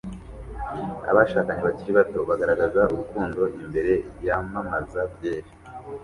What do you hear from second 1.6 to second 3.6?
bakiri bato bagaragaza urukundo